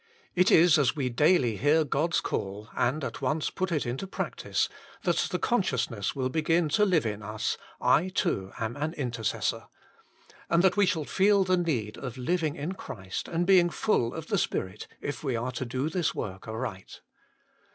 It 0.33 0.49
is 0.49 0.79
as 0.79 0.95
we 0.95 1.09
daily 1.09 1.57
hear 1.57 1.83
God 1.83 2.15
s 2.15 2.21
call, 2.21 2.69
and 2.75 3.03
at 3.03 3.21
once 3.21 3.51
put 3.51 3.71
it 3.71 3.85
into 3.85 4.07
practice, 4.07 4.67
that 5.03 5.27
the 5.29 5.37
consciousness 5.37 6.15
will 6.15 6.27
begin 6.27 6.69
to 6.69 6.81
INTRODUCTION 6.81 6.89
7 6.89 6.89
live 6.89 7.05
in 7.05 7.21
us, 7.21 7.57
I 7.79 8.09
too 8.09 8.51
am 8.57 8.75
an 8.77 8.93
intercessor; 8.95 9.67
and 10.49 10.63
that 10.63 10.75
we 10.75 10.87
shall 10.87 11.05
feel 11.05 11.43
the 11.43 11.55
need 11.55 11.99
of 11.99 12.17
living 12.17 12.55
in 12.55 12.71
Christ 12.71 13.27
and 13.27 13.45
being 13.45 13.69
full 13.69 14.15
of 14.15 14.25
the 14.29 14.39
Spirit 14.39 14.87
if 15.01 15.23
we 15.23 15.35
are 15.35 15.51
to 15.51 15.65
do 15.65 15.87
this 15.87 16.15
work 16.15 16.47
aright. 16.47 17.01